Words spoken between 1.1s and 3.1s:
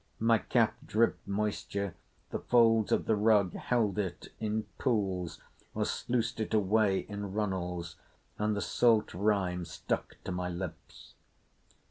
moisture, the folds of